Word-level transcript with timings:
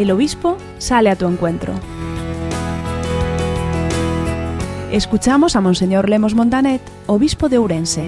el 0.00 0.10
obispo 0.10 0.56
sale 0.78 1.10
a 1.10 1.16
tu 1.16 1.26
encuentro. 1.26 1.74
Escuchamos 4.90 5.56
a 5.56 5.60
Monseñor 5.60 6.08
Lemos 6.08 6.34
Montanet, 6.34 6.80
obispo 7.06 7.50
de 7.50 7.58
Ourense. 7.58 8.06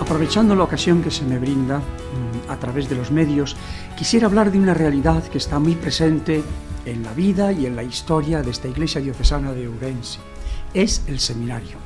Aprovechando 0.00 0.54
la 0.54 0.64
ocasión 0.64 1.02
que 1.02 1.10
se 1.10 1.24
me 1.24 1.38
brinda 1.38 1.78
mm, 1.78 2.50
a 2.50 2.56
través 2.56 2.88
de 2.88 2.96
los 2.96 3.10
medios, 3.10 3.56
quisiera 3.96 4.26
hablar 4.26 4.50
de 4.50 4.58
una 4.58 4.72
realidad 4.72 5.22
que 5.24 5.38
está 5.38 5.58
muy 5.58 5.74
presente 5.74 6.42
en 6.86 7.02
la 7.02 7.12
vida 7.12 7.52
y 7.52 7.66
en 7.66 7.76
la 7.76 7.82
historia 7.82 8.42
de 8.42 8.52
esta 8.52 8.68
iglesia 8.68 9.02
diocesana 9.02 9.52
de 9.52 9.68
Ourense. 9.68 10.18
Es 10.72 11.02
el 11.08 11.20
seminario. 11.20 11.76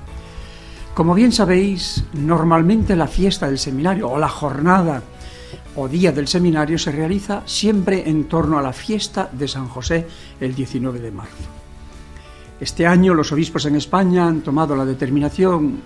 Como 0.95 1.15
bien 1.15 1.33
sabéis, 1.33 2.05
normalmente 2.13 2.95
la 2.95 3.07
fiesta 3.09 3.47
del 3.47 3.59
seminario 3.59 4.09
o 4.09 4.19
la 4.19 4.29
jornada 4.29 5.03
o 5.77 5.89
día 5.89 6.13
del 6.13 6.29
seminario 6.29 6.79
se 6.79 6.93
realiza 6.93 7.43
siempre 7.47 8.09
en 8.09 8.25
torno 8.25 8.59
a 8.59 8.63
la 8.63 8.73
fiesta 8.73 9.29
de 9.33 9.49
San 9.49 9.69
José 9.69 10.07
el 10.41 10.55
19 10.55 11.01
de 11.01 11.11
marzo. 11.11 11.49
Este 12.61 12.87
año 12.87 13.15
los 13.15 13.33
obispos 13.33 13.65
en 13.67 13.77
España 13.77 14.27
han 14.27 14.43
tomado 14.43 14.77
la 14.77 14.85
determinación 14.85 15.81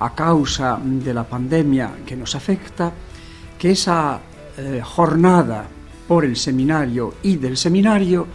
a 0.00 0.14
causa 0.14 0.78
de 0.82 1.14
la 1.14 1.24
pandemia 1.24 1.92
que 2.04 2.16
nos 2.16 2.34
afecta, 2.34 2.92
que 3.58 3.72
esa 3.72 4.20
eh, 4.56 4.80
jornada 4.82 5.66
por 6.08 6.24
el 6.24 6.36
seminario 6.36 7.14
y 7.22 7.36
del 7.36 7.56
seminario 7.56 8.26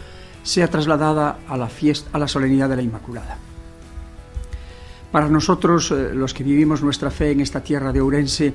sea 0.43 0.69
trasladada 0.69 1.39
a 1.47 1.57
la 1.57 1.67
fiesta, 1.67 2.09
a 2.13 2.19
la 2.19 2.27
solemnidad 2.27 2.69
de 2.69 2.77
la 2.77 2.81
Inmaculada. 2.83 3.37
Para 5.11 5.27
nosotros, 5.27 5.91
eh, 5.91 6.11
los 6.13 6.33
que 6.33 6.43
vivimos 6.43 6.81
nuestra 6.83 7.09
fe 7.09 7.31
en 7.31 7.41
esta 7.41 7.61
tierra 7.61 7.91
de 7.91 8.01
Ourense, 8.01 8.53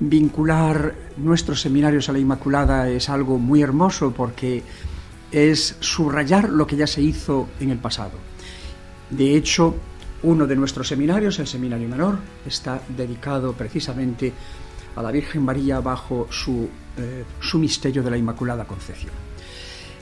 vincular 0.00 0.94
nuestros 1.16 1.60
seminarios 1.60 2.08
a 2.08 2.12
la 2.12 2.18
Inmaculada 2.18 2.88
es 2.88 3.08
algo 3.08 3.38
muy 3.38 3.62
hermoso 3.62 4.12
porque 4.12 4.62
es 5.30 5.76
subrayar 5.80 6.48
lo 6.48 6.66
que 6.66 6.76
ya 6.76 6.86
se 6.86 7.02
hizo 7.02 7.48
en 7.60 7.70
el 7.70 7.78
pasado. 7.78 8.12
De 9.10 9.36
hecho, 9.36 9.74
uno 10.22 10.46
de 10.46 10.56
nuestros 10.56 10.88
seminarios, 10.88 11.38
el 11.38 11.46
Seminario 11.46 11.88
Menor, 11.88 12.18
está 12.46 12.80
dedicado 12.96 13.52
precisamente 13.52 14.32
a 14.96 15.02
la 15.02 15.10
Virgen 15.10 15.44
María 15.44 15.80
bajo 15.80 16.26
su, 16.30 16.68
eh, 16.96 17.24
su 17.40 17.58
misterio 17.58 18.02
de 18.02 18.10
la 18.10 18.18
Inmaculada 18.18 18.64
Concepción. 18.64 19.12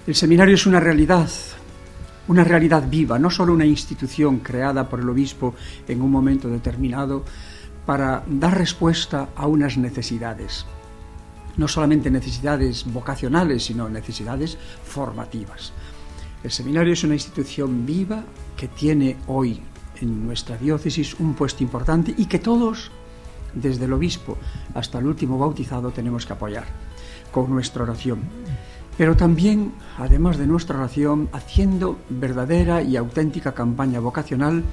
El 0.07 0.15
seminario 0.15 0.55
es 0.55 0.67
una 0.67 0.81
realidad 0.81 1.29
una 2.29 2.43
realidad 2.43 2.85
viva, 2.89 3.19
no 3.19 3.31
solo 3.31 3.53
una 3.53 3.67
institución 3.67 4.41
creada 4.41 4.89
por 4.89 5.01
el 5.01 5.09
obispo 5.09 5.55
en 5.87 6.03
un 6.03 6.11
momento 6.11 6.49
determinado 6.49 7.25
para 7.87 8.25
dar 8.27 8.59
respuesta 8.59 9.29
a 9.37 9.47
unas 9.47 9.79
necesidades, 9.79 10.67
no 11.57 11.69
solamente 11.69 12.11
necesidades 12.11 12.85
vocacionales, 12.93 13.65
sino 13.65 13.89
necesidades 13.89 14.59
formativas. 14.85 15.73
El 16.43 16.51
seminario 16.51 16.93
es 16.93 17.05
una 17.05 17.15
institución 17.15 17.87
viva 17.87 18.25
que 18.57 18.69
tiene 18.69 19.17
hoy 19.29 19.63
en 20.01 20.27
nuestra 20.27 20.59
diócesis 20.59 21.15
un 21.19 21.35
puesto 21.35 21.63
importante 21.63 22.15
y 22.17 22.27
que 22.27 22.39
todos, 22.39 22.91
desde 23.55 23.87
el 23.87 23.93
obispo 23.93 24.37
hasta 24.75 24.99
el 24.99 25.07
último 25.07 25.39
bautizado, 25.39 25.91
tenemos 25.93 26.27
que 26.27 26.33
apoyar 26.33 26.67
con 27.33 27.51
nuestra 27.51 27.85
oración. 27.85 28.21
Pero 28.99 29.17
también, 29.17 29.73
además 29.99 30.39
de 30.39 30.47
nuestra 30.47 30.79
oración, 30.79 31.29
haciendo 31.33 31.99
verdadera 32.09 32.83
y 32.83 32.97
auténtica 32.97 33.53
campaña 33.53 34.01
vocacional 34.01 34.65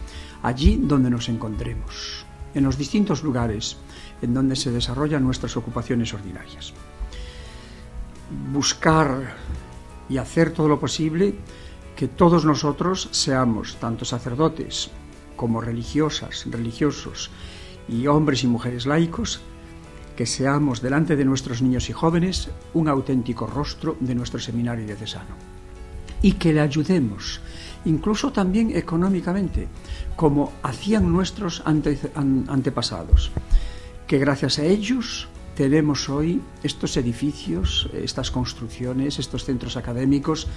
allí 0.41 0.79
donde 0.81 1.09
nos 1.09 1.27
encontremos, 1.27 2.25
en 2.53 2.63
los 2.63 2.77
distintos 2.77 3.23
lugares 3.23 3.77
en 4.21 4.33
donde 4.33 4.55
se 4.55 4.71
desarrollan 4.71 5.23
nuestras 5.23 5.57
ocupaciones 5.57 6.13
ordinarias. 6.13 6.73
Buscar 8.51 9.35
y 10.09 10.17
hacer 10.17 10.51
todo 10.51 10.67
lo 10.67 10.79
posible 10.79 11.35
que 11.95 12.07
todos 12.07 12.45
nosotros 12.45 13.09
seamos, 13.11 13.77
tanto 13.77 14.05
sacerdotes 14.05 14.89
como 15.35 15.61
religiosas, 15.61 16.45
religiosos 16.49 17.29
y 17.87 18.07
hombres 18.07 18.43
y 18.43 18.47
mujeres 18.47 18.85
laicos, 18.85 19.41
que 20.15 20.25
seamos 20.25 20.81
delante 20.81 21.15
de 21.15 21.25
nuestros 21.25 21.61
niños 21.61 21.89
y 21.89 21.93
jóvenes 21.93 22.49
un 22.73 22.87
auténtico 22.87 23.47
rostro 23.47 23.97
de 23.99 24.15
nuestro 24.15 24.39
seminario 24.39 24.85
diocesano 24.85 25.35
y 26.21 26.33
que 26.33 26.53
le 26.53 26.61
ayudemos, 26.61 27.41
incluso 27.85 28.31
también 28.31 28.75
económicamente, 28.75 29.67
como 30.15 30.53
hacían 30.63 31.11
nuestros 31.11 31.63
antepasados, 31.65 33.31
que 34.07 34.17
gracias 34.17 34.59
a 34.59 34.65
ellos 34.65 35.27
tenemos 35.55 36.09
hoy 36.09 36.41
estos 36.63 36.97
edificios, 36.97 37.89
estas 37.93 38.31
construcciones, 38.31 39.19
estos 39.19 39.45
centros 39.45 39.77
académicos 39.77 40.47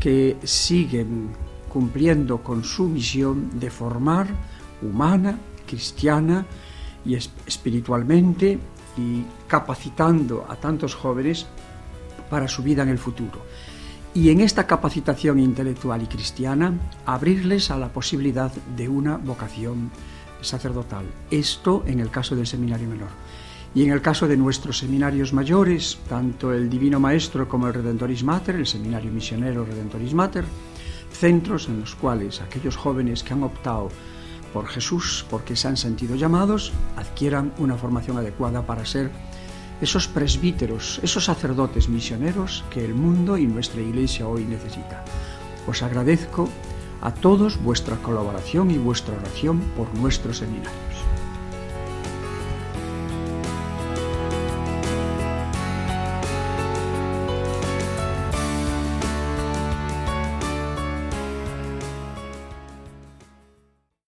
que 0.00 0.36
siguen 0.42 1.30
cumpliendo 1.68 2.42
con 2.42 2.64
su 2.64 2.88
misión 2.88 3.58
de 3.58 3.70
formar 3.70 4.26
humana, 4.82 5.38
cristiana 5.66 6.44
y 7.04 7.14
espiritualmente 7.14 8.58
y 8.96 9.24
capacitando 9.46 10.46
a 10.48 10.56
tantos 10.56 10.94
jóvenes 10.94 11.46
para 12.28 12.48
su 12.48 12.62
vida 12.62 12.82
en 12.82 12.88
el 12.88 12.98
futuro. 12.98 13.40
Y 14.14 14.28
en 14.28 14.40
esta 14.40 14.66
capacitación 14.66 15.38
intelectual 15.38 16.02
y 16.02 16.06
cristiana, 16.06 16.74
abrirles 17.06 17.70
a 17.70 17.78
la 17.78 17.88
posibilidad 17.88 18.52
de 18.76 18.88
una 18.88 19.16
vocación 19.16 19.90
sacerdotal. 20.42 21.06
Esto 21.30 21.82
en 21.86 21.98
el 21.98 22.10
caso 22.10 22.36
del 22.36 22.46
seminario 22.46 22.88
menor. 22.88 23.08
Y 23.74 23.84
en 23.84 23.90
el 23.90 24.02
caso 24.02 24.28
de 24.28 24.36
nuestros 24.36 24.78
seminarios 24.78 25.32
mayores, 25.32 25.98
tanto 26.10 26.52
el 26.52 26.68
Divino 26.68 27.00
Maestro 27.00 27.48
como 27.48 27.68
el 27.68 27.74
Redentoris 27.74 28.22
Mater, 28.22 28.56
el 28.56 28.66
Seminario 28.66 29.10
Misionero 29.10 29.64
Redentoris 29.64 30.12
Mater, 30.12 30.44
centros 31.10 31.68
en 31.68 31.80
los 31.80 31.94
cuales 31.94 32.42
aquellos 32.42 32.76
jóvenes 32.76 33.22
que 33.22 33.32
han 33.32 33.42
optado 33.42 33.88
por 34.52 34.66
Jesús 34.66 35.24
porque 35.30 35.56
se 35.56 35.68
han 35.68 35.78
sentido 35.78 36.16
llamados, 36.16 36.72
adquieran 36.96 37.54
una 37.56 37.76
formación 37.76 38.18
adecuada 38.18 38.66
para 38.66 38.84
ser 38.84 39.10
esos 39.82 40.06
presbíteros, 40.06 41.00
esos 41.02 41.24
sacerdotes 41.24 41.88
misioneros 41.88 42.64
que 42.70 42.84
el 42.84 42.94
mundo 42.94 43.36
y 43.36 43.46
nuestra 43.46 43.82
iglesia 43.82 44.28
hoy 44.28 44.44
necesita. 44.44 45.04
Os 45.66 45.82
agradezco 45.82 46.48
a 47.00 47.12
todos 47.12 47.60
vuestra 47.60 47.96
colaboración 47.96 48.70
y 48.70 48.78
vuestra 48.78 49.16
oración 49.16 49.60
por 49.76 49.92
nuestro 49.94 50.32
seminario. 50.32 50.70